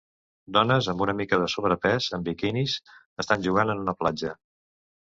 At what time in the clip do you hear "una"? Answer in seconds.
1.07-1.15, 3.87-4.01